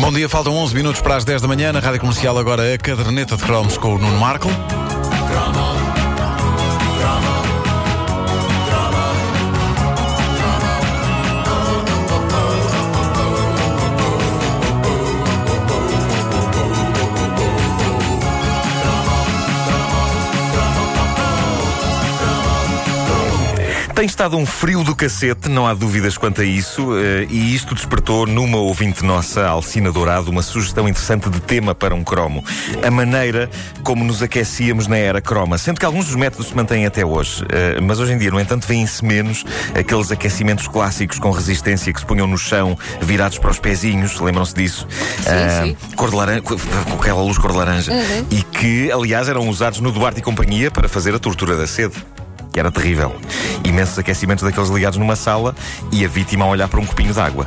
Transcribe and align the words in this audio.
Bom 0.00 0.12
dia, 0.12 0.28
faltam 0.28 0.56
11 0.56 0.74
minutos 0.74 1.00
para 1.00 1.14
as 1.14 1.24
10 1.24 1.42
da 1.42 1.46
manhã. 1.46 1.72
Na 1.72 1.78
Rádio 1.78 2.00
Comercial, 2.00 2.36
agora 2.36 2.74
a 2.74 2.76
caderneta 2.76 3.36
de 3.36 3.44
cromos 3.44 3.78
com 3.78 3.94
o 3.94 3.98
Nuno 3.98 4.18
Marco. 4.18 4.48
Tem 23.94 24.06
estado 24.06 24.36
um 24.36 24.44
frio 24.44 24.82
do 24.82 24.94
cacete, 24.96 25.48
não 25.48 25.68
há 25.68 25.72
dúvidas 25.72 26.18
quanto 26.18 26.40
a 26.40 26.44
isso, 26.44 26.96
eh, 26.98 27.28
e 27.30 27.54
isto 27.54 27.76
despertou 27.76 28.26
numa 28.26 28.58
ouvinte 28.58 29.04
nossa, 29.04 29.46
Alcina 29.46 29.92
Dourado, 29.92 30.32
uma 30.32 30.42
sugestão 30.42 30.88
interessante 30.88 31.30
de 31.30 31.38
tema 31.38 31.76
para 31.76 31.94
um 31.94 32.02
cromo. 32.02 32.44
A 32.84 32.90
maneira 32.90 33.48
como 33.84 34.04
nos 34.04 34.20
aquecíamos 34.20 34.88
na 34.88 34.96
era 34.96 35.20
croma. 35.20 35.58
Sendo 35.58 35.78
que 35.78 35.86
alguns 35.86 36.06
dos 36.06 36.16
métodos 36.16 36.48
se 36.48 36.56
mantêm 36.56 36.84
até 36.86 37.06
hoje, 37.06 37.44
eh, 37.48 37.78
mas 37.80 38.00
hoje 38.00 38.14
em 38.14 38.18
dia, 38.18 38.32
no 38.32 38.40
entanto, 38.40 38.66
vêem-se 38.66 39.04
menos 39.04 39.44
aqueles 39.78 40.10
aquecimentos 40.10 40.66
clássicos 40.66 41.20
com 41.20 41.30
resistência 41.30 41.92
que 41.92 42.00
se 42.00 42.06
punham 42.06 42.26
no 42.26 42.36
chão, 42.36 42.76
virados 43.00 43.38
para 43.38 43.52
os 43.52 43.60
pezinhos, 43.60 44.18
lembram-se 44.18 44.56
disso? 44.56 44.88
Sim, 45.18 45.76
sim. 45.76 45.94
Cor 45.94 46.10
de 46.10 46.16
laranja, 46.16 46.42
com 46.42 46.54
aquela 46.94 47.22
luz 47.22 47.38
cor 47.38 47.52
de 47.52 47.58
laranja. 47.58 47.92
E 48.28 48.42
que, 48.42 48.90
aliás, 48.90 49.28
eram 49.28 49.48
usados 49.48 49.78
no 49.78 49.92
Duarte 49.92 50.18
e 50.18 50.22
Companhia 50.22 50.68
para 50.68 50.88
fazer 50.88 51.14
a 51.14 51.18
tortura 51.20 51.56
da 51.56 51.66
sede 51.68 51.94
que 52.54 52.60
era 52.60 52.70
terrível. 52.70 53.14
Imensos 53.64 53.98
aquecimentos 53.98 54.44
daqueles 54.44 54.70
ligados 54.70 54.96
numa 54.96 55.16
sala 55.16 55.54
e 55.90 56.04
a 56.04 56.08
vítima 56.08 56.44
a 56.44 56.48
olhar 56.48 56.68
para 56.68 56.80
um 56.80 56.86
copinho 56.86 57.12
de 57.12 57.20
água. 57.20 57.44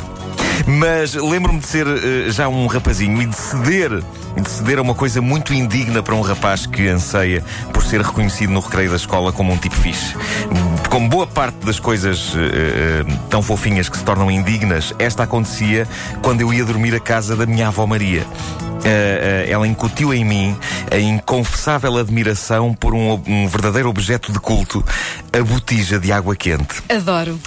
Mas 0.65 1.13
lembro-me 1.13 1.59
de 1.59 1.67
ser 1.67 1.87
eh, 1.87 2.29
já 2.29 2.49
um 2.49 2.67
rapazinho 2.67 3.21
e 3.21 3.25
de 3.25 3.35
ceder, 3.35 4.03
de 4.35 4.49
ceder 4.49 4.79
a 4.79 4.81
uma 4.81 4.93
coisa 4.93 5.21
muito 5.21 5.53
indigna 5.53 6.03
para 6.03 6.13
um 6.13 6.19
rapaz 6.19 6.65
que 6.65 6.87
anseia 6.89 7.41
por 7.71 7.83
ser 7.83 8.01
reconhecido 8.01 8.51
no 8.51 8.59
recreio 8.59 8.89
da 8.89 8.97
escola 8.97 9.31
como 9.31 9.53
um 9.53 9.57
tipo 9.57 9.75
fixe. 9.75 10.13
Como 10.89 11.07
boa 11.07 11.27
parte 11.27 11.65
das 11.65 11.79
coisas 11.79 12.33
eh, 12.35 13.05
tão 13.29 13.41
fofinhas 13.41 13.87
que 13.87 13.97
se 13.97 14.03
tornam 14.03 14.29
indignas, 14.29 14.93
esta 14.99 15.23
acontecia 15.23 15.87
quando 16.21 16.41
eu 16.41 16.53
ia 16.53 16.65
dormir 16.65 16.93
à 16.93 16.99
casa 16.99 17.35
da 17.35 17.45
minha 17.45 17.69
avó 17.69 17.87
Maria. 17.87 18.25
Uh, 18.77 18.87
uh, 18.87 19.51
ela 19.51 19.67
incutiu 19.67 20.13
em 20.13 20.23
mim 20.23 20.57
a 20.91 20.97
inconfessável 20.97 21.97
admiração 21.97 22.73
por 22.73 22.93
um, 22.93 23.21
um, 23.27 23.47
verdadeiro 23.47 23.89
objeto 23.89 24.31
de 24.31 24.39
culto, 24.39 24.83
a 25.33 25.43
botija 25.43 25.99
de 25.99 26.11
água 26.11 26.35
quente. 26.35 26.83
Adoro. 26.89 27.39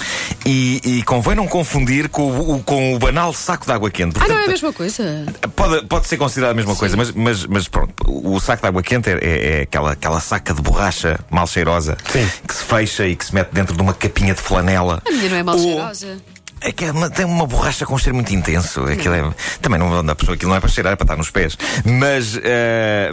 E, 0.45 0.81
e 0.85 1.03
convém 1.03 1.35
não 1.35 1.47
confundir 1.47 2.09
com 2.09 2.57
o, 2.57 2.63
com 2.63 2.95
o 2.95 2.99
banal 2.99 3.33
saco 3.33 3.67
de 3.67 3.73
água 3.73 3.91
quente. 3.91 4.15
Portanto, 4.15 4.31
ah, 4.31 4.35
não 4.35 4.43
é 4.43 4.45
a 4.47 4.49
mesma 4.49 4.73
coisa? 4.73 5.27
Pode, 5.55 5.87
pode 5.87 6.07
ser 6.07 6.17
considerado 6.17 6.53
a 6.53 6.55
mesma 6.55 6.75
Sim. 6.75 6.81
coisa, 6.81 6.97
mas, 6.97 7.13
mas, 7.13 7.47
mas 7.47 7.69
pronto, 7.69 7.93
o 8.07 8.39
saco 8.41 8.63
de 8.63 8.69
água 8.69 8.83
quente 8.83 9.11
é, 9.11 9.19
é, 9.21 9.59
é 9.59 9.63
aquela, 9.63 9.93
aquela 9.93 10.21
saca 10.21 10.53
de 10.53 10.61
borracha 10.61 11.19
mal 11.31 11.47
cheirosa 11.47 11.97
Sim. 12.11 12.29
que 12.47 12.55
se 12.55 12.65
fecha 12.65 13.07
e 13.07 13.17
que 13.17 13.25
se 13.25 13.35
mete 13.35 13.51
dentro 13.53 13.77
de 13.77 13.83
uma 13.83 13.95
capinha 13.95 14.35
de 14.35 14.41
flanela. 14.41 15.03
A 15.07 15.11
minha 15.11 15.29
não 15.29 15.37
é 15.37 15.43
mal 15.43 15.59
cheirosa. 15.59 16.19
É 16.63 16.73
que 16.73 16.85
é 16.85 16.93
uma, 16.93 17.09
tem 17.09 17.25
uma 17.25 17.47
borracha 17.47 17.87
com 17.87 17.95
um 17.95 17.99
cheiro 17.99 18.15
muito 18.15 18.35
intenso. 18.35 18.85
Aquilo 18.85 19.15
é, 19.15 19.35
também 19.63 19.79
não 19.79 20.05
dá 20.05 20.15
pessoa, 20.15 20.35
aquilo 20.35 20.51
não 20.51 20.57
é 20.57 20.61
para 20.61 20.69
cheirar, 20.69 20.93
é 20.93 20.97
para 20.97 21.05
estar 21.05 21.17
nos 21.17 21.31
pés. 21.31 21.57
Mas. 21.85 22.35
Uh, 22.37 22.41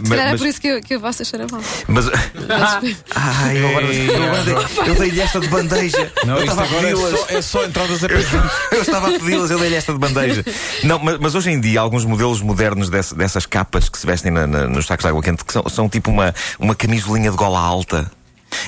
mas, 0.06 0.18
é 0.18 0.36
por 0.36 0.46
isso 0.46 0.60
que, 0.60 0.68
eu, 0.68 0.82
que 0.82 0.94
a 0.94 0.98
vossa 0.98 1.24
cheira 1.24 1.46
mal. 1.50 1.60
Mas. 1.86 2.06
Ai, 3.14 3.58
eu 3.58 3.68
agora. 3.68 3.86
Eu, 4.86 4.94
dei-lhe 4.96 5.20
esta 5.20 5.40
de 5.40 5.48
bandeja. 5.48 6.12
Não, 6.26 6.36
eu 6.36 6.42
estava 6.42 6.62
a 6.62 6.64
agora 6.66 6.88
é 6.88 6.90
pedi-las. 6.94 7.20
só, 7.20 7.26
é 7.30 7.42
só 7.42 7.64
entradas 7.64 8.04
a. 8.04 8.08
Eu 8.74 8.82
estava 8.82 9.08
a 9.08 9.18
pedi-las, 9.18 9.50
eu 9.50 9.58
dei-lhe 9.58 9.74
esta 9.74 9.92
de 9.92 9.98
bandeja. 9.98 10.44
Não, 10.84 10.98
mas, 10.98 11.18
mas 11.18 11.34
hoje 11.34 11.50
em 11.50 11.60
dia, 11.60 11.80
alguns 11.80 12.04
modelos 12.04 12.40
modernos 12.42 12.88
desse- 12.90 13.14
dessas 13.14 13.46
capas 13.46 13.88
que 13.88 13.98
se 13.98 14.06
vestem 14.06 14.30
na- 14.30 14.46
na- 14.46 14.66
nos 14.66 14.86
sacos 14.86 15.04
de 15.04 15.08
água 15.08 15.22
quente 15.22 15.44
que 15.44 15.52
são, 15.52 15.64
são 15.68 15.88
tipo 15.88 16.10
uma, 16.10 16.34
uma 16.58 16.74
camisolinha 16.74 17.30
de 17.30 17.36
gola 17.36 17.58
alta. 17.58 18.10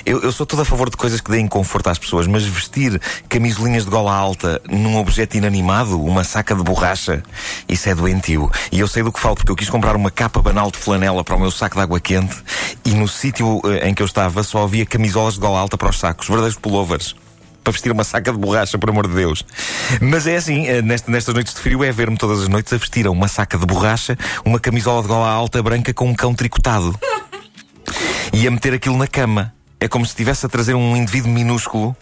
Eu, 0.04 0.20
eu 0.22 0.32
sou 0.32 0.46
todo 0.46 0.62
a 0.62 0.64
favor 0.64 0.88
de 0.90 0.96
coisas 0.96 1.20
que 1.20 1.30
deem 1.30 1.46
conforto 1.46 1.88
às 1.90 1.98
pessoas, 1.98 2.26
mas 2.26 2.44
vestir 2.44 3.00
camisolinhas 3.28 3.84
de 3.84 3.90
gola 3.90 4.12
alta 4.14 4.60
num 4.68 4.96
objeto 4.96 5.36
inanimado, 5.36 6.00
uma 6.02 6.24
saca 6.24 6.54
de 6.54 6.62
borracha, 6.62 7.22
isso 7.68 7.88
é 7.88 7.94
doentio. 7.94 8.50
E 8.72 8.80
eu 8.80 8.88
sei 8.88 9.02
do 9.02 9.12
que 9.12 9.20
falo, 9.20 9.34
porque 9.36 9.50
eu 9.52 9.56
quis 9.56 9.68
comprar 9.70 9.94
uma 9.96 10.10
capa 10.10 10.40
banal 10.42 10.70
de 10.70 10.78
flanela 10.78 11.22
para 11.24 11.36
o 11.36 11.40
meu 11.40 11.50
saco 11.50 11.76
de 11.76 11.82
água 11.82 12.00
quente 12.00 12.36
e 12.84 12.90
no 12.92 13.06
sítio 13.08 13.60
eh, 13.64 13.88
em 13.88 13.94
que 13.94 14.02
eu 14.02 14.06
estava 14.06 14.42
só 14.42 14.62
havia 14.64 14.86
camisolas 14.86 15.34
de 15.34 15.40
gola 15.40 15.58
alta 15.58 15.76
para 15.76 15.90
os 15.90 15.98
sacos, 15.98 16.26
verdadeiros 16.26 16.58
pullovers 16.58 17.14
para 17.62 17.72
vestir 17.74 17.92
uma 17.92 18.04
saca 18.04 18.32
de 18.32 18.38
borracha, 18.38 18.78
por 18.78 18.88
amor 18.88 19.06
de 19.06 19.14
Deus. 19.14 19.44
Mas 20.00 20.26
é 20.26 20.36
assim, 20.36 20.66
eh, 20.66 20.80
nesta- 20.80 21.10
nestas 21.10 21.34
noites 21.34 21.52
de 21.52 21.60
frio 21.60 21.84
é 21.84 21.92
ver-me 21.92 22.16
todas 22.16 22.40
as 22.40 22.48
noites 22.48 22.72
a 22.72 22.78
vestir 22.78 23.06
uma 23.06 23.28
saca 23.28 23.58
de 23.58 23.66
borracha, 23.66 24.16
uma 24.46 24.58
camisola 24.58 25.02
de 25.02 25.08
gola 25.08 25.28
alta 25.28 25.62
branca 25.62 25.92
com 25.92 26.06
um 26.08 26.14
cão 26.14 26.34
tricotado. 26.34 26.98
E 28.32 28.46
a 28.46 28.50
meter 28.50 28.72
aquilo 28.74 28.96
na 28.96 29.08
cama. 29.08 29.52
É 29.80 29.88
como 29.88 30.04
se 30.04 30.10
estivesse 30.10 30.44
a 30.44 30.48
trazer 30.48 30.74
um 30.74 30.96
indivíduo 30.96 31.30
minúsculo. 31.30 31.96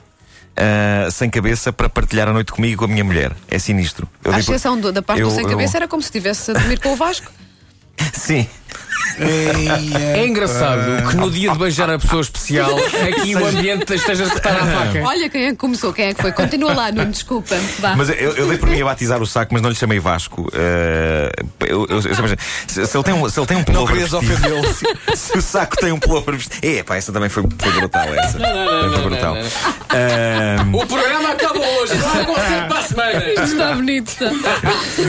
ah, 0.56 1.08
sem 1.12 1.30
cabeça 1.30 1.72
para 1.72 1.88
partilhar 1.88 2.26
a 2.28 2.32
noite 2.32 2.50
comigo 2.52 2.74
e 2.74 2.76
com 2.76 2.84
a 2.84 2.88
minha 2.88 3.04
mulher. 3.04 3.32
É 3.48 3.58
sinistro. 3.60 4.08
Eu 4.24 4.32
por- 4.32 4.40
exceção 4.40 4.80
da 4.80 5.00
parte 5.00 5.20
eu- 5.22 5.28
do 5.28 5.34
sem 5.34 5.44
eu- 5.44 5.50
cabeça, 5.50 5.76
era 5.76 5.86
como 5.86 6.02
se 6.02 6.08
estivesse 6.08 6.50
a 6.50 6.54
dormir 6.54 6.80
com 6.80 6.92
o 6.92 6.96
Vasco. 6.96 7.30
Sim. 8.12 8.46
É 9.20 10.24
engraçado 10.26 11.08
que 11.08 11.16
no 11.16 11.28
dia 11.30 11.50
de 11.50 11.58
beijar 11.58 11.90
a 11.90 11.98
pessoa 11.98 12.22
especial 12.22 12.70
aqui 12.78 13.34
o 13.34 13.44
ambiente 13.46 13.92
esteja 13.94 14.24
a 14.24 14.26
espetar 14.28 14.54
à 14.56 14.66
faca. 14.66 15.02
Olha 15.04 15.28
quem 15.28 15.46
é 15.46 15.50
que 15.50 15.56
começou, 15.56 15.92
quem 15.92 16.06
é 16.06 16.14
que 16.14 16.22
foi. 16.22 16.30
Continua 16.30 16.72
lá, 16.72 16.92
Nuno, 16.92 17.10
desculpa. 17.10 17.56
Vá. 17.80 17.96
Mas 17.96 18.10
eu, 18.10 18.14
eu 18.36 18.46
dei 18.48 18.58
por 18.58 18.68
mim 18.68 18.80
a 18.80 18.84
batizar 18.84 19.20
o 19.20 19.26
saco, 19.26 19.52
mas 19.52 19.62
não 19.62 19.70
lhe 19.70 19.76
chamei 19.76 19.98
Vasco. 19.98 20.48
Ah, 20.54 21.30
eu, 21.66 21.86
eu- 21.88 22.00
se, 22.02 22.86
se 22.86 22.96
ele 22.96 23.04
tem 23.04 23.14
um, 23.14 23.28
se 23.28 23.40
ele 23.40 23.46
tem 23.46 23.56
um 23.56 23.60
Não 23.60 23.64
pullover 23.64 23.94
querias 23.96 24.10
vestido- 24.10 24.34
ofendê-lo. 24.34 24.74
se, 24.74 24.86
se 25.16 25.38
o 25.38 25.42
saco 25.42 25.76
tem 25.76 25.90
um 25.92 25.98
pullover 25.98 26.36
vestido. 26.36 26.64
É, 26.64 26.82
pá, 26.84 26.96
essa 26.96 27.12
também 27.12 27.28
foi, 27.28 27.42
foi 27.58 27.72
brutal. 27.72 28.14
Essa. 28.14 28.38
Também 28.38 28.92
foi 28.92 29.02
brutal. 29.02 29.36
Ah, 29.90 30.64
O 30.72 30.86
programa 30.86 31.30
acaba 31.30 31.47
hoje, 31.60 31.94
não 31.94 32.08
há 32.08 32.24
concerto 32.24 32.68
para 32.68 32.78
a 32.78 32.82
semana. 32.82 33.24
Está 33.42 33.74
bonito, 33.74 34.08
está. 34.08 34.30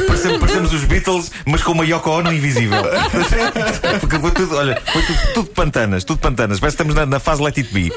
Parecemos, 0.07 0.39
parecemos 0.39 0.73
os 0.73 0.83
Beatles, 0.85 1.31
mas 1.45 1.63
com 1.63 1.71
uma 1.71 1.85
Yoko 1.85 2.09
Ono 2.09 2.33
invisível. 2.33 2.83
Porque 3.99 4.19
foi 4.19 4.31
tudo, 4.31 4.55
olha, 4.55 4.81
foi 4.91 5.01
tudo, 5.01 5.19
tudo 5.33 5.49
pantanas, 5.51 6.03
tudo 6.03 6.19
pantanas. 6.19 6.59
Parece 6.59 6.77
que 6.77 6.83
estamos 6.83 6.95
na, 6.95 7.05
na 7.05 7.19
fase 7.19 7.41
Let 7.41 7.57
It 7.57 7.73
Be. 7.73 7.91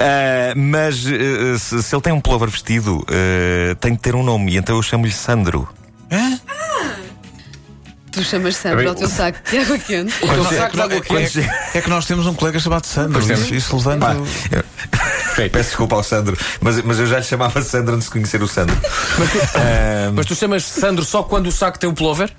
Ah, 0.00 0.54
mas 0.56 1.06
eh, 1.06 1.58
se, 1.58 1.82
se 1.82 1.94
ele 1.94 2.02
tem 2.02 2.12
um 2.12 2.20
pullover 2.20 2.48
vestido, 2.48 3.04
eh, 3.10 3.76
tem 3.80 3.92
de 3.92 3.98
ter 3.98 4.14
um 4.14 4.22
nome, 4.22 4.52
e 4.52 4.56
então 4.56 4.76
eu 4.76 4.82
chamo-lhe 4.82 5.12
Sandro. 5.12 5.68
Tu 8.10 8.24
chamas 8.24 8.56
Sandro 8.56 8.88
ao 8.88 8.94
teu 8.94 9.08
saco 9.08 9.38
de 9.48 9.58
água 9.58 9.78
quente. 9.78 10.14
O 10.24 10.28
teu 10.28 10.44
saco 10.44 10.76
de 10.76 10.82
água 10.82 11.02
Quando 11.02 11.02
quente. 11.02 11.50
É 11.74 11.80
que 11.80 11.90
nós 11.90 12.06
temos 12.06 12.26
um 12.26 12.34
colega 12.34 12.58
chamado 12.58 12.84
Sandro. 12.84 13.20
Isso, 13.32 13.54
isso 13.54 13.76
levanta. 13.76 14.16
Eu- 15.44 15.50
Peço 15.50 15.68
desculpa 15.70 15.96
ao 15.96 16.02
Sandro, 16.02 16.36
mas, 16.60 16.82
mas 16.82 16.98
eu 16.98 17.06
já 17.06 17.18
lhe 17.18 17.24
chamava 17.24 17.62
Sandro 17.62 17.94
antes 17.94 18.06
de 18.06 18.12
conhecer 18.12 18.42
o 18.42 18.48
Sandro. 18.48 18.76
Ah, 19.54 20.10
Mas 20.14 20.26
tu 20.26 20.34
chamas 20.34 20.64
Sandro 20.64 21.04
só 21.04 21.22
quando 21.22 21.46
o 21.48 21.52
saco 21.52 21.78
tem 21.78 21.88
um 21.88 21.94
pullover? 21.94 22.30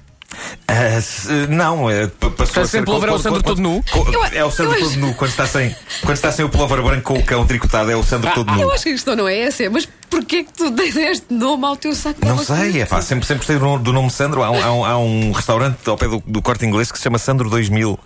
Ah, 0.68 1.02
se- 1.02 1.48
não, 1.48 1.90
é, 1.90 2.08
pa- 2.08 2.30
passou 2.30 2.64
a 2.64 2.68
ser 2.68 2.84
pullover 2.86 3.10
é 3.10 3.12
o 3.12 3.16
quando- 3.16 3.24
Sandro 3.24 3.44
quando- 3.44 3.56
todo 3.58 3.62
nu? 3.62 3.84
É 4.32 4.46
o 4.46 4.52
Sandro 4.52 4.80
todo 4.80 4.96
nu. 4.98 5.14
Quando 5.16 5.32
está, 5.32 5.48
sem, 5.48 5.76
quando 6.02 6.16
está 6.16 6.32
sem 6.32 6.46
o 6.46 6.50
pullover 6.50 6.82
branco 6.84 7.14
com 7.14 7.20
o 7.20 7.24
cão 7.24 7.46
tricotado, 7.46 7.92
é 7.92 7.96
o 7.96 8.04
Sandro 8.04 8.32
todo 8.34 8.52
nu. 8.54 8.62
Eu 8.62 8.72
acho 8.72 8.84
que 8.84 8.90
a 8.90 8.94
questão 8.94 9.16
não 9.16 9.28
é 9.28 9.40
essa, 9.40 9.64
é, 9.64 9.70
mas 9.70 9.88
porquê 10.10 10.44
que 10.44 10.54
tu 10.54 10.70
deste 10.72 11.34
nome 11.34 11.66
ao 11.66 11.76
teu 11.76 11.94
saco 11.96 12.22
de 12.22 12.28
Não 12.28 12.38
sei, 12.38 12.82
é 12.82 12.86
pá, 12.86 13.02
sempre, 13.02 13.26
sempre 13.26 13.40
gostei 13.40 13.58
do, 13.58 13.66
nome- 13.66 13.84
do 13.84 13.92
nome 13.92 14.10
Sandro. 14.12 14.44
Há 14.44 14.52
um, 14.52 14.64
há 14.64 14.72
um- 14.74 14.86
há 14.86 14.98
um 15.00 15.32
restaurante 15.32 15.78
ao 15.90 15.98
pé 15.98 16.08
do, 16.08 16.24
do 16.26 16.42
corte 16.42 16.66
inglês 16.66 16.92
que 16.92 16.98
se 16.98 17.04
chama 17.04 17.18
Sandro 17.18 17.50
2000 17.50 18.00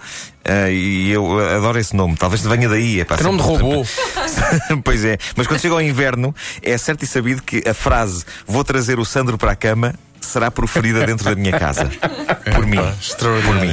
Ah, 0.46 0.70
e 0.70 1.12
eu 1.12 1.40
adoro 1.40 1.78
esse 1.80 1.96
nome. 1.96 2.16
Talvez 2.16 2.42
venha 2.42 2.68
daí. 2.70 3.02
É, 3.02 3.06
pá, 3.06 3.18
Que 3.18 3.24
nome 3.24 3.38
de 3.38 3.44
robô. 3.44 3.86
pois 4.84 5.04
é, 5.06 5.18
mas 5.36 5.46
quando 5.48 5.60
chega 5.60 5.74
ao 5.76 5.82
inverno, 5.82 6.34
é 6.62 6.78
certo 6.78 7.04
e 7.04 7.08
sabido 7.08 7.42
que 7.44 7.62
a 7.68 7.74
frase 7.74 8.24
vou 8.48 8.64
trazer 8.64 8.98
o 9.00 9.06
Sandro 9.06 9.38
para 9.38 9.52
a 9.52 9.56
cama 9.56 9.94
será 10.26 10.50
proferida 10.52 11.06
dentro 11.06 11.26
da 11.26 11.36
minha 11.36 11.58
casa. 11.58 11.90
Por 12.56 12.66
mim. 12.66 12.78
Por 13.46 13.56
mim. 13.56 13.72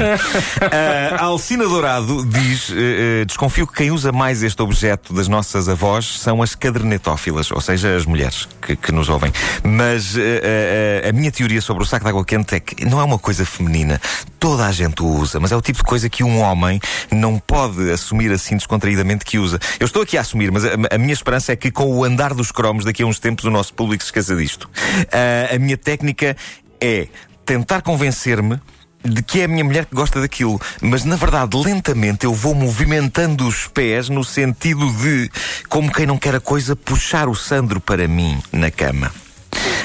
A 1.18 1.24
Alcina 1.24 1.64
Dourado 1.64 2.24
diz: 2.24 2.70
eh, 2.70 3.20
eh, 3.20 3.24
desconfio 3.24 3.66
que 3.66 3.74
quem 3.74 3.90
usa 3.90 4.12
mais 4.12 4.42
este 4.42 4.60
objeto 4.62 5.12
das 5.12 5.28
nossas 5.28 5.68
avós 5.68 6.18
são 6.20 6.42
as 6.42 6.54
cadernetófilas, 6.54 7.50
ou 7.50 7.60
seja, 7.60 7.96
as 7.96 8.06
mulheres 8.06 8.48
que, 8.60 8.76
que 8.76 8.92
nos 8.92 9.08
ouvem. 9.08 9.32
Mas 9.62 10.14
eh, 10.16 11.06
a 11.08 11.12
minha 11.12 11.30
teoria 11.30 11.60
sobre 11.60 11.82
o 11.82 11.86
saco 11.86 12.04
de 12.04 12.10
água 12.10 12.24
quente 12.24 12.54
é 12.54 12.60
que 12.60 12.84
não 12.84 13.00
é 13.00 13.04
uma 13.04 13.18
coisa 13.18 13.44
feminina. 13.44 14.00
Toda 14.38 14.66
a 14.66 14.72
gente 14.72 15.02
o 15.02 15.06
usa, 15.06 15.38
mas 15.38 15.52
é 15.52 15.56
o 15.56 15.60
tipo 15.60 15.78
de 15.78 15.84
coisa 15.84 16.08
que 16.08 16.24
um 16.24 16.40
homem 16.40 16.80
não 17.10 17.38
pode 17.38 17.90
assumir 17.90 18.32
assim 18.32 18.56
descontraídamente 18.56 19.24
que 19.24 19.38
usa. 19.38 19.58
Eu 19.78 19.84
estou 19.84 20.02
aqui 20.02 20.16
a 20.16 20.22
assumir, 20.22 20.50
mas 20.50 20.64
a, 20.64 20.70
a 20.90 20.98
minha 20.98 21.12
esperança 21.12 21.52
é 21.52 21.56
que 21.56 21.70
com 21.70 21.86
o 21.86 22.04
andar 22.04 22.34
dos 22.34 22.50
cromos 22.50 22.84
daqui 22.84 23.02
a 23.02 23.06
uns 23.06 23.18
tempos 23.18 23.44
o 23.44 23.50
nosso 23.50 23.74
público 23.74 24.02
se 24.02 24.08
esqueça 24.08 24.34
disto. 24.34 24.68
Ah, 25.12 25.54
a 25.54 25.58
minha 25.58 25.76
técnica 25.76 26.36
é 26.80 27.08
tentar 27.44 27.82
convencer-me 27.82 28.60
de 29.02 29.22
que 29.22 29.40
é 29.40 29.44
a 29.44 29.48
minha 29.48 29.64
mulher 29.64 29.86
que 29.86 29.94
gosta 29.94 30.20
daquilo. 30.20 30.60
Mas 30.80 31.04
na 31.04 31.16
verdade, 31.16 31.56
lentamente 31.56 32.24
eu 32.24 32.34
vou 32.34 32.54
movimentando 32.54 33.46
os 33.46 33.66
pés 33.66 34.08
no 34.08 34.22
sentido 34.22 34.90
de, 34.92 35.30
como 35.68 35.92
quem 35.92 36.06
não 36.06 36.18
quer 36.18 36.34
a 36.34 36.40
coisa, 36.40 36.76
puxar 36.76 37.28
o 37.28 37.34
Sandro 37.34 37.80
para 37.80 38.06
mim 38.06 38.38
na 38.52 38.70
cama. 38.70 39.10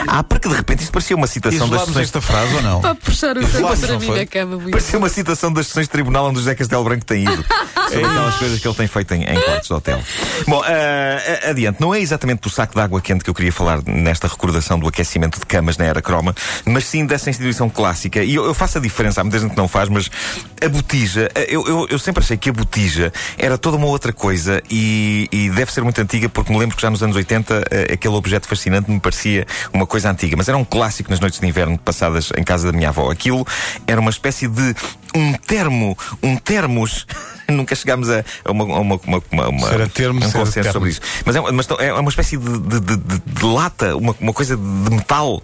Ah, 0.07 0.23
porque 0.23 0.47
de 0.47 0.55
repente 0.55 0.83
isto 0.83 0.91
parecia 0.91 1.15
uma 1.15 1.27
citação 1.27 1.69
das 1.69 1.81
sessões. 1.81 2.05
esta 2.05 2.21
frase 2.21 2.55
ou 2.55 2.61
não? 2.61 2.81
Para 2.81 2.95
puxar 2.95 3.37
o 3.37 3.41
Isolámos, 3.41 3.79
santo 3.79 3.89
para 3.89 3.99
mim 3.99 4.05
foi? 4.05 4.19
na 4.19 4.25
cama. 4.25 4.57
Muito 4.57 4.71
Parecia 4.71 4.99
uma 4.99 5.09
citação 5.09 5.51
das 5.51 5.67
sessões 5.67 5.87
de 5.87 5.91
tribunal 5.91 6.27
onde 6.27 6.37
o 6.37 6.39
José 6.39 6.55
Castelo 6.55 6.83
Branco 6.83 7.05
tem 7.05 7.23
ido. 7.23 7.45
Sobre 7.85 8.05
aquelas 8.05 8.35
coisas 8.35 8.59
que 8.59 8.67
ele 8.67 8.75
tem 8.75 8.87
feito 8.87 9.13
em, 9.13 9.23
em 9.23 9.41
quartos 9.41 9.67
de 9.67 9.73
hotel. 9.73 10.01
Bom, 10.47 10.61
ah, 10.63 11.49
adiante. 11.49 11.79
Não 11.79 11.93
é 11.93 11.99
exatamente 11.99 12.41
do 12.41 12.49
saco 12.49 12.73
de 12.73 12.81
água 12.81 12.99
quente 12.99 13.23
que 13.23 13.29
eu 13.29 13.33
queria 13.33 13.51
falar 13.51 13.81
nesta 13.85 14.27
recordação 14.27 14.79
do 14.79 14.87
aquecimento 14.87 15.39
de 15.39 15.45
camas 15.45 15.77
na 15.77 15.85
era 15.85 16.01
croma, 16.01 16.35
mas 16.65 16.85
sim 16.85 17.05
dessa 17.05 17.29
instituição 17.29 17.69
clássica. 17.69 18.23
E 18.23 18.35
eu, 18.35 18.45
eu 18.45 18.53
faço 18.53 18.77
a 18.77 18.81
diferença, 18.81 19.21
há 19.21 19.23
muita 19.23 19.39
gente 19.39 19.51
que 19.51 19.57
não 19.57 19.67
faz, 19.67 19.89
mas 19.89 20.09
a 20.63 20.69
botija, 20.69 21.29
eu, 21.47 21.67
eu, 21.67 21.87
eu 21.89 21.99
sempre 21.99 22.23
achei 22.23 22.37
que 22.37 22.49
a 22.49 22.53
botija 22.53 23.13
era 23.37 23.57
toda 23.57 23.77
uma 23.77 23.87
outra 23.87 24.11
coisa 24.11 24.61
e, 24.69 25.27
e 25.31 25.49
deve 25.49 25.71
ser 25.71 25.81
muito 25.83 25.99
antiga, 26.01 26.27
porque 26.29 26.51
me 26.51 26.59
lembro 26.59 26.75
que 26.75 26.81
já 26.81 26.89
nos 26.89 27.03
anos 27.03 27.15
80 27.15 27.55
ah, 27.55 27.93
aquele 27.93 28.15
objeto 28.15 28.47
fascinante 28.47 28.89
me 28.89 28.99
parecia 28.99 29.45
uma 29.73 29.84
coisa 29.87 30.09
antiga, 30.11 30.35
mas 30.37 30.47
era 30.47 30.57
um 30.57 30.65
clássico 30.65 31.09
nas 31.09 31.19
noites 31.19 31.39
de 31.39 31.47
inverno 31.47 31.77
passadas 31.77 32.31
em 32.37 32.43
casa 32.43 32.71
da 32.71 32.77
minha 32.77 32.89
avó. 32.89 33.09
Aquilo 33.11 33.45
era 33.87 33.99
uma 34.01 34.09
espécie 34.09 34.47
de 34.47 34.75
um 35.15 35.33
termo, 35.33 35.97
um 36.23 36.35
termos. 36.37 37.05
Nunca 37.47 37.75
chegámos 37.75 38.09
a, 38.09 38.23
a 38.43 38.51
uma, 38.51 38.63
a 38.63 38.79
uma, 38.79 38.99
uma, 39.05 39.23
uma, 39.31 39.47
uma- 39.49 39.67
Se 39.67 39.73
era 39.75 39.87
termo, 39.87 40.19
um 40.19 40.31
consenso 40.31 40.51
termo. 40.53 40.71
sobre 40.73 40.89
isso. 40.89 41.01
Mas 41.25 41.35
é, 41.35 41.39
uma- 41.39 41.51
mas 41.51 41.67
é 41.79 41.93
uma 41.93 42.09
espécie 42.09 42.37
de, 42.37 42.59
de, 42.59 42.79
de- 42.79 42.97
de- 42.97 43.21
de 43.25 43.45
lata, 43.45 43.95
uma, 43.95 44.15
uma 44.19 44.33
coisa 44.33 44.57
de 44.57 44.63
metal. 44.95 45.41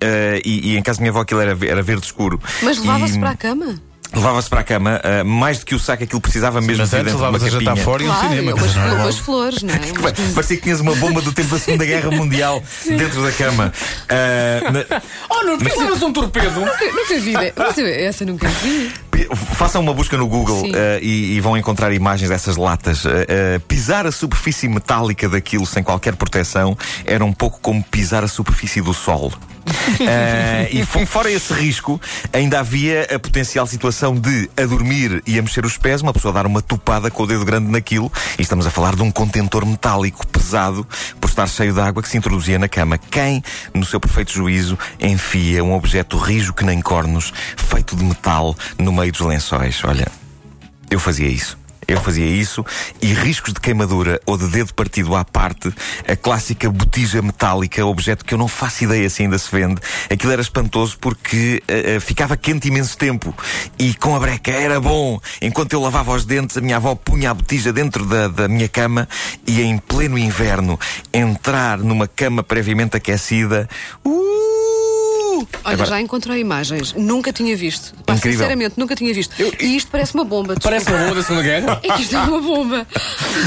eh, 0.00 0.40
e, 0.44 0.72
e 0.72 0.76
em 0.78 0.82
casa 0.82 0.98
da 0.98 1.02
minha 1.02 1.10
avó 1.12 1.20
aquilo 1.20 1.40
era, 1.40 1.56
era 1.66 1.82
verde 1.82 2.04
escuro. 2.06 2.40
Mas 2.62 2.78
levava-se 2.78 3.16
E 3.16 3.20
para 3.20 3.30
a 3.30 3.36
cama? 3.36 3.80
Levava-se 4.14 4.48
para 4.50 4.60
a 4.60 4.64
cama, 4.64 5.00
eh, 5.02 5.22
mais 5.22 5.58
do 5.60 5.64
que 5.66 5.74
o 5.74 5.78
saco 5.78 6.04
aquilo 6.04 6.20
precisava 6.20 6.60
mesmo 6.60 6.78
Mas 6.82 6.90
de 6.90 6.96
ir 6.96 7.00
antes 7.00 7.14
levavas 7.14 7.42
a 7.44 7.48
jantar 7.48 7.76
fora 7.78 8.02
e 8.02 8.06
um 8.08 8.12
Claro, 8.12 8.28
cinema. 8.28 8.52
umas, 8.52 8.64
dizer, 8.68 8.78
não 8.80 8.86
é 8.88 9.02
umas 9.02 9.18
flores, 9.18 9.62
não 9.62 9.74
é? 9.74 9.78
Parecia 10.34 10.56
que 10.56 10.62
tinhas 10.62 10.80
uma 10.80 10.94
bomba 10.96 11.22
do 11.22 11.32
tempo 11.32 11.48
da 11.50 11.58
Segunda 11.58 11.84
Guerra 11.86 12.10
Mundial 12.10 12.62
dentro 12.86 13.22
da 13.22 13.32
cama. 13.32 13.72
Eh, 14.08 14.60
na- 14.70 15.00
Oh, 15.30 15.42
não, 15.44 15.58
pensavas 15.58 16.02
um 16.02 16.12
torpedo? 16.12 16.60
Nunca, 16.60 16.84
nunca 16.92 17.18
vi. 17.20 17.32
Mas 17.56 17.78
eu- 17.78 17.86
essa 17.86 18.24
nunca 18.26 18.46
vi. 18.48 18.92
Façam 19.54 19.80
uma 19.80 19.94
busca 19.94 20.16
no 20.18 20.26
Google 20.26 20.64
eh, 20.74 20.98
e, 21.00 21.36
e 21.36 21.40
vão 21.40 21.56
encontrar 21.56 21.92
imagens 21.92 22.28
dessas 22.28 22.56
latas. 22.56 23.06
Eh, 23.06 23.26
eh, 23.28 23.58
pisar 23.66 24.06
a 24.06 24.12
superfície 24.12 24.68
metálica 24.68 25.28
daquilo 25.28 25.64
sem 25.64 25.82
qualquer 25.82 26.16
proteção 26.16 26.76
era 27.06 27.24
um 27.24 27.32
pouco 27.32 27.58
como 27.60 27.82
pisar 27.82 28.22
a 28.24 28.28
superfície 28.28 28.82
do 28.82 28.92
sol. 28.92 29.32
Eh, 30.00 30.68
e 30.72 30.84
fo- 30.86 31.04
fora 31.06 31.30
esse 31.30 31.52
risco, 31.52 32.00
ainda 32.32 32.60
havia 32.60 33.02
a 33.14 33.18
potencial 33.18 33.66
situação 33.66 34.14
de, 34.14 34.50
a 34.56 34.64
dormir 34.66 35.22
e 35.26 35.38
a 35.38 35.42
mexer 35.42 35.64
os 35.64 35.76
pés, 35.76 36.02
uma 36.02 36.12
pessoa 36.12 36.32
dar 36.32 36.46
uma 36.46 36.60
topada 36.62 37.10
com 37.10 37.22
o 37.22 37.26
dedo 37.26 37.44
grande 37.44 37.70
naquilo. 37.70 38.10
E 38.38 38.42
estamos 38.42 38.66
a 38.66 38.70
falar 38.70 38.94
de 38.96 39.02
um 39.02 39.10
contentor 39.10 39.64
metálico 39.66 40.26
pesado 40.26 40.86
por 41.20 41.28
estar 41.28 41.48
cheio 41.48 41.72
de 41.72 41.80
água 41.80 42.02
que 42.02 42.08
se 42.08 42.16
introduzia 42.16 42.58
na 42.58 42.68
cama. 42.68 42.98
Quem, 42.98 43.42
no 43.74 43.84
seu 43.84 44.00
perfeito 44.00 44.32
juízo, 44.32 44.78
enfia 45.00 45.62
um 45.64 45.72
objeto 45.74 46.16
rijo 46.16 46.52
que 46.52 46.64
nem 46.64 46.80
cornos, 46.80 47.32
feito 47.56 47.96
de 47.96 48.04
metal, 48.04 48.56
no 48.78 48.92
meio 48.92 49.12
dos 49.12 49.20
lençóis? 49.22 49.80
Olha, 49.84 50.06
eu 50.90 50.98
fazia 51.00 51.28
isso. 51.28 51.58
Eu 51.86 52.00
fazia 52.00 52.26
isso 52.26 52.64
e 53.00 53.12
riscos 53.12 53.52
de 53.52 53.60
queimadura 53.60 54.20
ou 54.24 54.38
de 54.38 54.46
dedo 54.48 54.72
partido 54.74 55.14
à 55.16 55.24
parte, 55.24 55.72
a 56.06 56.16
clássica 56.16 56.70
botija 56.70 57.20
metálica, 57.20 57.84
objeto 57.84 58.24
que 58.24 58.34
eu 58.34 58.38
não 58.38 58.48
faço 58.48 58.84
ideia 58.84 59.08
se 59.10 59.22
ainda 59.22 59.38
se 59.38 59.50
vende, 59.50 59.80
aquilo 60.10 60.32
era 60.32 60.40
espantoso 60.40 60.96
porque 60.98 61.62
eh, 61.66 61.98
ficava 62.00 62.36
quente 62.36 62.68
imenso 62.68 62.96
tempo 62.96 63.34
e 63.78 63.94
com 63.94 64.14
a 64.14 64.20
breca 64.20 64.50
era 64.50 64.80
bom. 64.80 65.20
Enquanto 65.40 65.72
eu 65.72 65.80
lavava 65.80 66.12
os 66.12 66.24
dentes, 66.24 66.56
a 66.56 66.60
minha 66.60 66.76
avó 66.76 66.94
punha 66.94 67.30
a 67.30 67.34
botija 67.34 67.72
dentro 67.72 68.04
da, 68.06 68.28
da 68.28 68.48
minha 68.48 68.68
cama 68.68 69.08
e 69.46 69.60
em 69.60 69.78
pleno 69.78 70.16
inverno 70.18 70.78
entrar 71.12 71.78
numa 71.78 72.06
cama 72.06 72.42
previamente 72.42 72.96
aquecida. 72.96 73.68
Uh! 74.04 74.41
Olha, 75.64 75.74
Agora- 75.74 75.88
já 75.90 76.00
encontrei 76.00 76.40
imagens. 76.40 76.92
Nunca 76.94 77.32
tinha 77.32 77.56
visto. 77.56 77.94
Pá, 78.06 78.14
Incrível. 78.14 78.38
sinceramente, 78.38 78.74
nunca 78.76 78.94
tinha 78.94 79.12
visto. 79.12 79.34
E 79.60 79.76
isto 79.76 79.90
parece 79.90 80.14
uma 80.14 80.24
bomba. 80.24 80.54
Parece 80.62 80.88
uma 80.90 80.98
bomba 80.98 81.14
da 81.16 81.22
Segunda 81.22 81.42
Guerra? 81.42 81.80
É 81.82 81.92
que 81.96 82.02
isto 82.02 82.16
é 82.16 82.20
uma 82.20 82.40
bomba. 82.40 82.86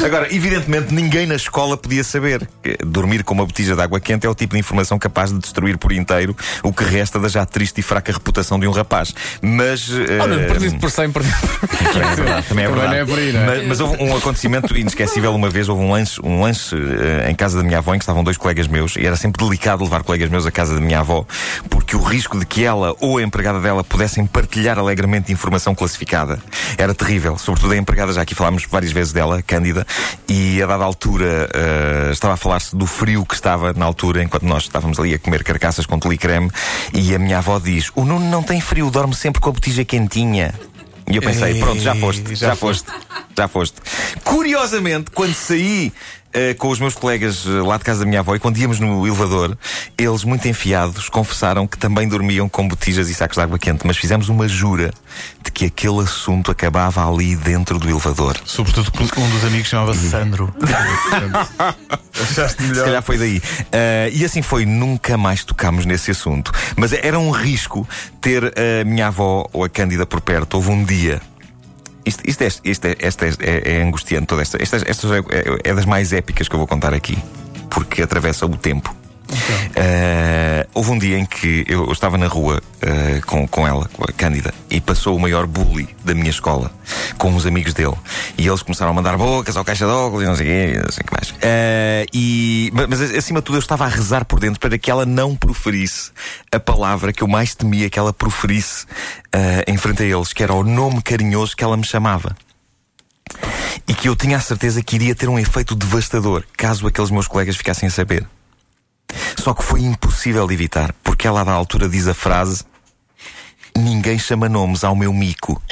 Agora, 0.03 0.33
evidentemente, 0.33 0.93
ninguém 0.93 1.25
na 1.25 1.35
escola 1.35 1.77
podia 1.77 2.03
saber. 2.03 2.47
que 2.61 2.77
Dormir 2.85 3.23
com 3.23 3.33
uma 3.33 3.45
botija 3.45 3.75
de 3.75 3.81
água 3.81 3.99
quente 3.99 4.25
é 4.25 4.29
o 4.29 4.35
tipo 4.35 4.53
de 4.53 4.59
informação 4.59 4.97
capaz 4.99 5.31
de 5.31 5.39
destruir 5.39 5.77
por 5.77 5.91
inteiro 5.91 6.35
o 6.63 6.71
que 6.73 6.83
resta 6.83 7.19
da 7.19 7.27
já 7.27 7.45
triste 7.45 7.79
e 7.79 7.81
fraca 7.81 8.11
reputação 8.11 8.59
de 8.59 8.67
um 8.67 8.71
rapaz. 8.71 9.13
Mas. 9.41 9.89
Oh, 9.89 10.27
não, 10.27 10.39
eh, 10.39 10.47
perdido 10.47 10.79
por 10.79 10.89
100, 10.91 11.11
perdido 11.11 11.35
por 11.37 11.67
também 11.69 12.11
é 12.11 12.15
verdade, 12.15 12.47
também 12.47 12.65
é 12.65 12.67
verdade. 12.67 12.95
é 12.95 13.05
por 13.05 13.19
aí, 13.19 13.31
não 13.31 13.41
é? 13.41 13.45
Mas, 13.45 13.67
mas 13.67 13.79
houve 13.79 14.03
um 14.03 14.15
acontecimento 14.15 14.77
inesquecível 14.77 15.33
uma 15.33 15.49
vez. 15.49 15.69
Houve 15.69 15.83
um 15.83 15.91
lanche, 15.91 16.19
um 16.23 16.41
lanche 16.41 16.75
eh, 16.75 17.29
em 17.29 17.35
casa 17.35 17.57
da 17.57 17.63
minha 17.63 17.77
avó 17.79 17.93
em 17.93 17.97
que 17.97 18.03
estavam 18.03 18.23
dois 18.23 18.37
colegas 18.37 18.67
meus 18.67 18.95
e 18.95 19.05
era 19.05 19.15
sempre 19.15 19.43
delicado 19.43 19.83
levar 19.83 20.03
colegas 20.03 20.29
meus 20.29 20.45
à 20.45 20.51
casa 20.51 20.75
da 20.75 20.81
minha 20.81 20.99
avó 20.99 21.25
porque 21.69 21.84
o 21.93 22.01
risco 22.01 22.39
de 22.39 22.45
que 22.45 22.63
ela 22.63 22.95
ou 23.01 23.17
a 23.17 23.21
empregada 23.21 23.59
dela 23.59 23.83
pudessem 23.83 24.25
partilhar 24.25 24.79
alegremente 24.79 25.29
informação 25.29 25.75
classificada 25.75 26.39
era 26.77 26.93
terrível. 26.93 27.37
Sobretudo 27.37 27.73
a 27.73 27.77
empregada, 27.77 28.13
já 28.13 28.21
aqui 28.21 28.33
falámos 28.33 28.65
várias 28.65 28.93
vezes 28.93 29.11
dela, 29.11 29.41
Cândida, 29.41 29.85
e 30.29 30.61
a 30.61 30.65
dada 30.65 30.85
altura 30.85 31.49
eh, 31.53 32.09
estava 32.13 32.35
a 32.35 32.37
falar-se 32.37 32.73
do 32.73 32.85
frio 32.85 33.25
que 33.25 33.35
estava 33.35 33.73
na 33.73 33.83
altura 33.83 34.23
enquanto 34.23 34.43
nós 34.43 34.63
estávamos 34.63 34.97
ali 34.97 35.13
a 35.13 35.19
comer 35.19 35.43
carcaças 35.43 35.85
com 35.85 35.99
telicreme 35.99 36.49
e 36.93 37.13
a 37.13 37.19
minha 37.19 37.39
avó 37.39 37.59
diz: 37.59 37.91
O 37.95 38.05
Nuno 38.05 38.29
não 38.29 38.41
tem 38.41 38.61
frio, 38.61 38.89
dorme 38.89 39.13
sempre 39.13 39.41
com 39.41 39.49
a 39.49 39.53
botija 39.53 39.83
quentinha. 39.83 40.53
E 41.07 41.17
eu 41.17 41.21
pensei, 41.21 41.53
Ei, 41.53 41.59
pronto, 41.59 41.79
já 41.81 41.93
foste, 41.95 42.35
já, 42.35 42.47
já 42.47 42.55
foste, 42.55 42.87
já 43.37 43.47
foste. 43.47 43.75
Curiosamente, 44.23 45.11
quando 45.11 45.35
saí 45.35 45.93
com 46.57 46.69
os 46.69 46.79
meus 46.79 46.93
colegas 46.95 47.45
eh, 47.45 47.49
lá 47.61 47.77
de 47.77 47.83
casa 47.83 48.01
da 48.01 48.05
minha 48.05 48.19
avó 48.19 48.35
e 48.35 48.39
quando 48.39 48.57
íamos 48.57 48.79
no 48.79 49.05
elevador, 49.05 49.57
eles, 49.97 50.23
muito 50.23 50.47
enfiados, 50.47 51.09
confessaram 51.09 51.65
que 51.67 51.77
também 51.77 52.07
dormiam 52.07 52.47
com 52.49 52.67
botijas 52.67 53.09
e 53.09 53.13
sacos 53.13 53.37
de 53.37 53.41
água 53.43 53.57
quente, 53.57 53.85
mas 53.85 53.97
fizemos 53.97 54.29
uma 54.29 54.47
jura 54.47 54.93
de 55.43 55.51
que 55.51 55.65
aquele 55.65 55.99
assunto 56.01 56.51
acabava 56.51 57.07
ali 57.09 57.35
dentro 57.35 57.79
do 57.79 57.89
elevador. 57.89 58.35
Sobretudo 58.45 58.91
porque 58.91 59.19
um 59.19 59.29
dos 59.29 59.43
amigos 59.45 59.67
chamava-se 59.67 60.09
Sandro. 60.09 60.53
Achaste 62.21 62.61
Se 62.61 62.67
melhor? 62.69 62.85
calhar 62.85 63.01
foi 63.03 63.17
daí. 63.17 63.41
Ah, 63.71 64.09
e 64.11 64.23
assim 64.25 64.41
foi, 64.41 64.65
nunca 64.65 65.17
mais 65.17 65.43
tocámos 65.43 65.85
nesse 65.85 66.11
assunto. 66.11 66.51
Mas 66.75 66.93
era 66.93 67.19
um 67.19 67.31
risco 67.31 67.87
ter 68.21 68.53
a 68.57 68.83
minha 68.85 69.07
avó 69.07 69.47
ou 69.53 69.63
a 69.63 69.69
Cândida 69.69 70.05
por 70.05 70.21
perto. 70.21 70.55
Houve 70.55 70.69
um 70.71 70.83
dia. 70.83 71.21
Isto, 72.05 72.23
isto, 72.29 72.41
é, 72.43 72.47
isto, 72.63 72.85
é, 72.85 72.95
esta 72.99 73.25
é, 73.25 73.29
é- 73.39 73.71
é 73.77 73.81
angustiante 73.83 74.27
toda 74.27 74.41
esta. 74.41 74.61
Esta, 74.61 74.77
esta 74.77 75.07
é, 75.15 75.19
é- 75.19 75.71
é 75.71 75.73
das 75.73 75.85
mais 75.85 76.13
épicas 76.13 76.47
que 76.47 76.55
eu 76.55 76.59
vou 76.59 76.67
contar 76.67 76.93
aqui. 76.93 77.17
Porque 77.69 78.01
atravessa 78.01 78.45
o 78.45 78.49
tempo. 78.57 78.95
Ah, 79.75 80.67
houve 80.73 80.91
um 80.91 80.97
dia 80.97 81.17
em 81.17 81.25
que 81.25 81.65
eu, 81.67 81.91
estava 81.91 82.17
na 82.17 82.27
rua 82.27 82.61
ah, 82.81 83.21
com, 83.25 83.47
com 83.47 83.67
ela, 83.67 83.89
com 83.93 84.03
a 84.03 84.11
Cândida, 84.13 84.53
e 84.69 84.79
passou 84.79 85.15
o 85.15 85.19
maior 85.19 85.45
bully 85.45 85.87
da 86.03 86.13
minha 86.13 86.29
escola 86.29 86.71
com 87.17 87.29
uns 87.29 87.45
amigos 87.45 87.73
dele. 87.73 87.95
E 88.37 88.47
eles 88.47 88.61
começaram 88.61 88.91
a 88.91 88.93
mandar 88.93 89.17
bocas 89.17 89.57
ao 89.57 89.65
caixa 89.65 89.85
de 89.85 89.91
óculos 89.91 90.23
e 90.23 90.27
não 90.27 90.35
sei 90.35 90.77
o 90.77 90.83
não 90.83 90.91
sei 90.91 91.03
o 91.03 91.07
que 91.07 91.13
mais. 91.13 91.33
Ah, 91.41 92.05
e, 92.13 92.71
mas, 92.73 92.87
mas, 92.87 93.01
acima 93.15 93.39
de 93.39 93.45
tudo 93.45 93.55
eu 93.55 93.59
estava 93.59 93.85
a 93.85 93.87
rezar 93.87 94.25
por 94.25 94.39
dentro 94.39 94.59
para 94.59 94.77
que 94.77 94.89
ela 94.89 95.05
não 95.05 95.35
proferisse 95.35 96.11
a 96.51 96.59
palavra 96.59 97.11
que 97.11 97.23
eu 97.23 97.27
mais 97.27 97.55
temia 97.55 97.89
que 97.89 97.99
ela 97.99 98.13
proferisse 98.13 98.85
em 99.67 99.77
frente 99.77 100.01
a 100.03 100.05
eles, 100.05 100.31
que 100.31 100.41
era 100.41 100.53
o 100.53 100.63
nome 100.63 101.01
carinhoso 101.01 101.55
que 101.55 101.63
ela 101.63 101.75
me 101.75 101.83
chamava. 101.83 102.35
E 103.87 103.93
que 103.93 104.07
eu 104.07 104.15
tinha 104.15 104.37
a 104.37 104.39
certeza 104.39 104.81
que 104.81 104.95
iria 104.95 105.13
ter 105.13 105.29
um 105.29 105.37
efeito 105.37 105.75
devastador 105.75 106.43
caso 106.57 106.87
aqueles 106.87 107.11
meus 107.11 107.27
colegas 107.27 107.55
ficassem 107.55 107.87
a 107.87 107.91
saber. 107.91 108.25
Só 109.37 109.53
que 109.53 109.63
foi 109.63 109.81
impossível 109.81 110.47
de 110.47 110.53
evitar, 110.53 110.93
porque 111.03 111.27
ela, 111.27 111.41
à 111.41 111.51
altura, 111.51 111.87
diz 111.87 112.07
a 112.07 112.13
frase: 112.13 112.63
Ninguém 113.77 114.17
chama 114.17 114.49
nomes 114.49 114.83
ao 114.83 114.95
meu 114.95 115.13
mico. 115.13 115.61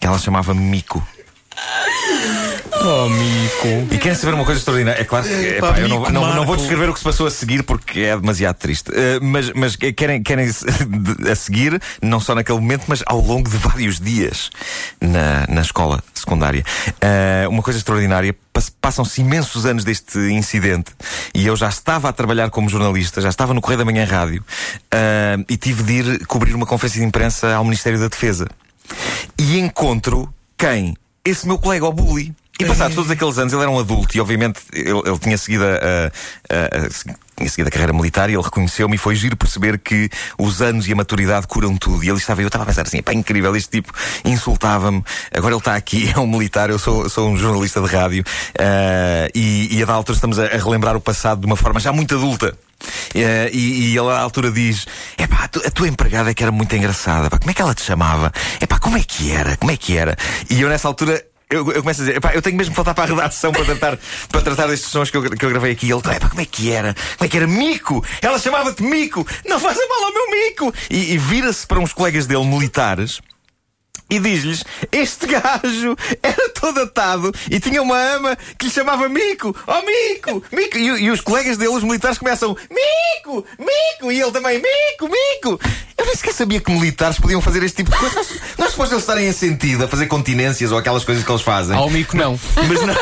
Ela 0.00 0.18
chamava-me 0.18 0.62
mico. 0.62 1.06
Oh, 2.82 3.08
mico. 3.10 3.94
E 3.94 3.98
querem 3.98 4.16
saber 4.16 4.34
uma 4.34 4.44
coisa 4.44 4.58
extraordinária? 4.58 5.02
É 5.02 5.04
claro 5.04 5.26
que 5.26 5.32
Epá, 5.34 5.68
epá, 5.68 5.80
eu 5.80 5.88
não, 5.88 6.00
mico, 6.00 6.12
não, 6.12 6.34
não 6.34 6.46
vou 6.46 6.56
descrever 6.56 6.88
o 6.88 6.94
que 6.94 6.98
se 6.98 7.04
passou 7.04 7.26
a 7.26 7.30
seguir 7.30 7.62
porque 7.62 8.00
é 8.00 8.16
demasiado 8.16 8.56
triste. 8.56 8.90
Uh, 8.90 9.20
mas 9.20 9.52
mas 9.52 9.76
querem, 9.76 10.22
querem 10.22 10.48
a 11.30 11.34
seguir, 11.34 11.80
não 12.00 12.18
só 12.18 12.34
naquele 12.34 12.58
momento, 12.58 12.84
mas 12.88 13.02
ao 13.04 13.20
longo 13.20 13.50
de 13.50 13.58
vários 13.58 14.00
dias 14.00 14.50
na, 15.00 15.46
na 15.46 15.60
escola 15.60 16.02
secundária. 16.30 16.64
Uh, 17.02 17.50
uma 17.50 17.62
coisa 17.62 17.78
extraordinária. 17.78 18.34
pass- 18.52 18.70
Passam-se 18.80 19.20
imensos 19.20 19.66
anos 19.66 19.84
deste 19.84 20.18
incidente 20.32 20.92
e 21.34 21.46
eu 21.46 21.56
já 21.56 21.68
estava 21.68 22.08
a 22.08 22.12
trabalhar 22.12 22.50
como 22.50 22.68
jornalista, 22.68 23.20
já 23.20 23.28
estava 23.28 23.52
no 23.52 23.60
Correio 23.60 23.78
da 23.78 23.84
Manhã 23.84 24.04
Rádio 24.04 24.42
uh, 24.42 25.44
e 25.48 25.56
tive 25.56 25.82
de 25.82 25.92
ir 25.92 26.26
cobrir 26.26 26.54
uma 26.54 26.66
conferência 26.66 27.00
de 27.00 27.06
imprensa 27.06 27.54
ao 27.54 27.64
Ministério 27.64 27.98
da 27.98 28.08
Defesa. 28.08 28.46
E 29.38 29.58
encontro 29.58 30.32
quem? 30.56 30.96
Esse 31.24 31.46
meu 31.46 31.58
colega, 31.58 31.86
o 31.86 31.92
bully. 31.92 32.34
E 32.60 32.64
passados 32.66 32.94
todos 32.94 33.10
aqueles 33.10 33.38
anos, 33.38 33.52
ele 33.52 33.62
era 33.62 33.70
um 33.70 33.78
adulto 33.78 34.16
e, 34.16 34.20
obviamente, 34.20 34.60
ele, 34.72 35.00
ele 35.04 35.18
tinha 35.18 35.38
seguido 35.38 35.64
a, 35.64 35.68
a, 35.68 36.84
a, 36.86 37.20
tinha 37.40 37.48
seguido 37.48 37.68
a 37.68 37.70
carreira 37.70 37.92
militar 37.92 38.28
e 38.28 38.34
ele 38.34 38.42
reconheceu-me 38.42 38.94
e 38.94 38.98
foi 38.98 39.14
giro 39.16 39.36
perceber 39.36 39.78
que 39.78 40.10
os 40.38 40.60
anos 40.60 40.86
e 40.86 40.92
a 40.92 40.96
maturidade 40.96 41.46
curam 41.46 41.76
tudo. 41.76 42.04
E 42.04 42.08
ele 42.08 42.18
estava, 42.18 42.42
eu 42.42 42.46
estava 42.46 42.64
a 42.64 42.66
pensar 42.66 42.82
assim, 42.82 43.02
pá, 43.02 43.12
incrível, 43.14 43.54
este 43.56 43.70
tipo 43.70 43.92
insultava-me, 44.24 45.02
agora 45.34 45.54
ele 45.54 45.60
está 45.60 45.74
aqui, 45.74 46.10
é 46.14 46.18
um 46.18 46.26
militar, 46.26 46.70
eu 46.70 46.78
sou, 46.78 47.08
sou 47.08 47.30
um 47.30 47.36
jornalista 47.36 47.80
de 47.80 47.88
rádio, 47.88 48.22
uh, 48.22 49.30
e, 49.34 49.76
e 49.76 49.82
a 49.82 49.86
da 49.86 49.94
altura 49.94 50.16
estamos 50.16 50.38
a, 50.38 50.44
a 50.44 50.58
relembrar 50.58 50.96
o 50.96 51.00
passado 51.00 51.40
de 51.40 51.46
uma 51.46 51.56
forma 51.56 51.80
já 51.80 51.92
muito 51.92 52.14
adulta. 52.14 52.56
Uh, 53.14 53.50
e, 53.52 53.92
e, 53.92 53.98
ele 53.98 54.08
à 54.08 54.18
altura 54.20 54.50
diz: 54.50 54.86
É 55.18 55.26
pá, 55.26 55.44
a, 55.44 55.70
tua 55.70 55.86
empregada 55.86 56.30
é 56.30 56.34
que 56.34 56.42
era 56.42 56.50
muito 56.50 56.74
engraçada, 56.74 57.28
pá, 57.28 57.38
como 57.38 57.50
é 57.50 57.54
que 57.54 57.60
ela 57.60 57.74
te 57.74 57.82
chamava? 57.82 58.32
É 58.58 58.66
pá, 58.66 58.78
como 58.78 58.96
é 58.96 59.02
que 59.02 59.30
era? 59.32 59.56
Como 59.58 59.70
é 59.70 59.76
que 59.76 59.96
era? 59.96 60.16
E 60.48 60.60
eu 60.62 60.68
nessa 60.68 60.88
altura 60.88 61.22
eu, 61.50 61.72
eu, 61.72 61.82
começo 61.82 62.02
a 62.02 62.04
dizer, 62.04 62.20
eu 62.32 62.40
tenho 62.40 62.56
mesmo 62.56 62.72
que 62.72 62.76
voltar 62.76 62.94
para 62.94 63.04
a 63.04 63.16
redação 63.16 63.50
para 63.52 63.64
tratar, 63.64 63.98
para 64.28 64.40
tratar 64.40 64.66
destes 64.68 64.88
sons 64.88 65.10
que 65.10 65.16
eu, 65.16 65.22
que 65.22 65.44
eu 65.44 65.50
gravei 65.50 65.72
aqui. 65.72 65.86
E 65.86 65.92
ele, 65.92 66.00
como 66.02 66.40
é 66.40 66.46
que 66.46 66.70
era? 66.70 66.94
Como 67.18 67.26
é 67.26 67.28
que 67.28 67.36
era? 67.36 67.46
Mico! 67.46 68.04
Ela 68.22 68.38
chamava-te 68.38 68.82
Mico! 68.82 69.26
Não 69.46 69.58
faz 69.58 69.76
mal 69.76 70.04
ao 70.04 70.12
meu 70.12 70.30
Mico! 70.30 70.72
E, 70.88 71.14
e 71.14 71.18
vira-se 71.18 71.66
para 71.66 71.80
uns 71.80 71.92
colegas 71.92 72.26
dele 72.26 72.44
militares 72.44 73.20
e 74.10 74.18
diz-lhes: 74.18 74.64
Este 74.90 75.26
gajo 75.26 75.96
era 76.22 76.48
todo 76.50 76.80
atado 76.80 77.32
e 77.50 77.60
tinha 77.60 77.80
uma 77.80 77.96
ama 77.96 78.36
que 78.58 78.66
lhe 78.66 78.72
chamava 78.72 79.08
Mico, 79.08 79.54
oh 79.66 79.82
Mico, 79.82 80.42
Mico. 80.52 80.76
E, 80.76 81.04
e 81.04 81.10
os 81.10 81.20
colegas 81.20 81.56
dele, 81.56 81.70
os 81.70 81.84
militares, 81.84 82.18
começam: 82.18 82.56
Mico, 82.68 83.44
Mico. 83.58 84.10
E 84.10 84.20
ele 84.20 84.32
também: 84.32 84.60
Mico, 84.60 85.08
Mico. 85.08 85.60
Eu 86.00 86.06
nem 86.06 86.16
sequer 86.16 86.32
sabia 86.32 86.58
que 86.62 86.72
militares 86.72 87.18
podiam 87.18 87.42
fazer 87.42 87.62
este 87.62 87.76
tipo 87.76 87.90
de 87.90 87.96
coisa. 87.98 88.24
Não 88.56 88.64
é 88.64 88.70
suposto 88.70 88.94
eles 88.94 89.02
estarem 89.02 89.28
em 89.28 89.32
sentido 89.32 89.84
a 89.84 89.88
fazer 89.88 90.06
continências 90.06 90.72
ou 90.72 90.78
aquelas 90.78 91.04
coisas 91.04 91.22
que 91.22 91.30
eles 91.30 91.42
fazem. 91.42 91.76
Ao 91.76 91.90
Mico, 91.90 92.16
não. 92.16 92.40
Mas 92.56 92.80
não, 92.86 92.94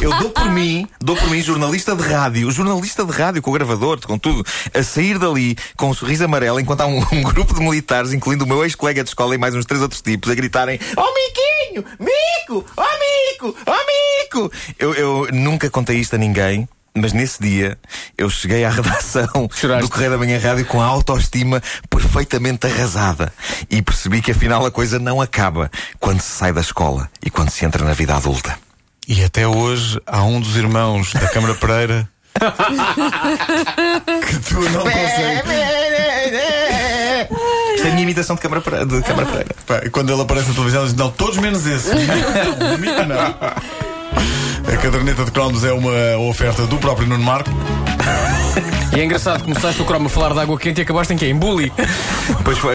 eu 0.00 0.16
dou 0.20 0.30
por 0.30 0.48
mim, 0.52 0.86
dou 1.00 1.16
por 1.16 1.28
mim, 1.28 1.42
jornalista 1.42 1.96
de 1.96 2.04
rádio, 2.04 2.48
jornalista 2.52 3.04
de 3.04 3.10
rádio, 3.10 3.42
com 3.42 3.50
o 3.50 3.54
gravador, 3.54 3.98
com 4.06 4.16
tudo, 4.16 4.46
a 4.72 4.84
sair 4.84 5.18
dali 5.18 5.56
com 5.76 5.90
um 5.90 5.94
sorriso 5.94 6.24
amarelo 6.24 6.60
enquanto 6.60 6.82
há 6.82 6.86
um, 6.86 7.04
um 7.10 7.22
grupo 7.24 7.52
de 7.54 7.60
militares, 7.60 8.12
incluindo 8.12 8.44
o 8.44 8.46
meu 8.46 8.62
ex-colega 8.62 9.02
de 9.02 9.10
escola 9.10 9.34
e 9.34 9.38
mais 9.38 9.52
uns 9.56 9.66
três 9.66 9.82
outros 9.82 10.00
tipos, 10.00 10.30
a 10.30 10.34
gritarem: 10.36 10.78
Oh 10.96 11.12
Miquinho! 11.12 11.84
Mico! 11.98 12.64
Oh 12.76 13.42
Mico! 13.42 13.56
Oh 13.66 14.40
Mico! 14.46 14.52
Eu, 14.78 14.94
eu 14.94 15.28
nunca 15.32 15.68
contei 15.68 15.96
isto 15.96 16.14
a 16.14 16.18
ninguém. 16.18 16.68
Mas 16.96 17.12
nesse 17.12 17.42
dia 17.42 17.76
eu 18.16 18.30
cheguei 18.30 18.64
à 18.64 18.70
redação 18.70 19.48
Choraste. 19.52 19.82
do 19.82 19.88
Correio 19.88 20.12
da 20.12 20.18
Manhã 20.18 20.38
Rádio 20.38 20.64
com 20.66 20.80
a 20.80 20.86
autoestima 20.86 21.60
perfeitamente 21.90 22.68
arrasada 22.68 23.32
e 23.68 23.82
percebi 23.82 24.22
que 24.22 24.30
afinal 24.30 24.64
a 24.64 24.70
coisa 24.70 24.98
não 25.00 25.20
acaba 25.20 25.68
quando 25.98 26.20
se 26.20 26.30
sai 26.30 26.52
da 26.52 26.60
escola 26.60 27.10
e 27.20 27.30
quando 27.30 27.50
se 27.50 27.64
entra 27.64 27.84
na 27.84 27.94
vida 27.94 28.14
adulta. 28.14 28.56
E 29.08 29.24
até 29.24 29.46
hoje 29.46 30.00
há 30.06 30.22
um 30.22 30.40
dos 30.40 30.56
irmãos 30.56 31.12
da 31.12 31.26
Câmara 31.28 31.54
Pereira 31.56 32.08
que 34.28 34.38
tu 34.48 34.60
não 34.70 34.82
consegues. 34.82 35.50
Isto 37.74 37.86
é 37.86 37.90
a 37.90 37.92
minha 37.92 38.02
imitação 38.02 38.36
de 38.36 38.42
Câmara 38.42 38.60
Pereira. 38.60 38.86
De 38.86 39.02
Câmara 39.02 39.26
Pereira. 39.26 39.56
Pá, 39.66 39.80
e 39.84 39.90
quando 39.90 40.12
ele 40.12 40.22
aparece 40.22 40.48
na 40.48 40.54
televisão, 40.54 40.84
diz: 40.84 40.94
Não, 40.94 41.10
todos 41.10 41.38
menos 41.38 41.66
esse. 41.66 41.88
Não. 41.92 43.83
A 44.84 44.86
caderneta 44.86 45.24
de 45.24 45.30
cromos 45.30 45.64
é 45.64 45.72
uma 45.72 46.18
oferta 46.28 46.66
do 46.66 46.76
próprio 46.76 47.08
Nuno 47.08 47.24
Marco. 47.24 47.48
E 48.94 49.00
é 49.00 49.04
engraçado, 49.06 49.42
começaste 49.42 49.80
o 49.80 49.84
cromo 49.86 50.08
a 50.08 50.10
falar 50.10 50.34
de 50.34 50.40
água 50.40 50.58
quente 50.58 50.78
e 50.78 50.82
acabaste 50.82 51.14
em 51.14 51.16
quê? 51.16 51.26
Em 51.26 51.34
bully. 51.34 51.72
Pois 52.44 52.58
foi. 52.58 52.72